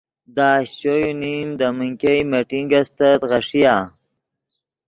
[0.35, 3.75] دے اشچو یو نیم دے من ګئے میٹنگ استت غیݰیآ۔